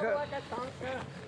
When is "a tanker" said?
0.32-1.19